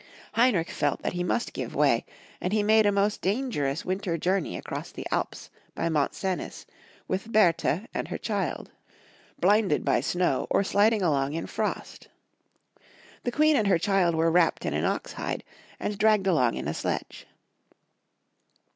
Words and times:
Heinrich 0.33 0.71
felt 0.71 1.03
that 1.03 1.13
he 1.13 1.23
must 1.23 1.53
give 1.53 1.75
way, 1.75 2.05
and 2.41 2.53
he 2.53 2.63
made 2.63 2.87
a 2.87 2.91
most 2.91 3.21
dangerous 3.21 3.85
winter 3.85 4.17
journey 4.17 4.57
across 4.57 4.91
the 4.91 5.05
Alps 5.11 5.51
by 5.75 5.89
Mont 5.89 6.13
Cenis, 6.15 6.65
with 7.07 7.31
Bertha 7.31 7.85
and 7.93 8.07
her 8.07 8.17
child, 8.17 8.71
blinded 9.39 9.85
by 9.85 9.99
snow 10.01 10.47
or 10.49 10.63
sliding 10.63 11.03
along 11.03 11.33
in 11.33 11.45
frost. 11.45 12.07
The 13.25 13.31
Queen 13.31 13.55
and 13.55 13.67
her 13.67 13.77
child 13.77 14.15
were 14.15 14.31
wrapped 14.31 14.65
in 14.65 14.73
an 14.73 14.85
ox 14.85 15.13
hide, 15.13 15.43
and 15.79 15.95
dragged 15.99 16.25
along 16.25 16.55
in 16.55 16.67
a 16.67 16.73
sledge. 16.73 17.27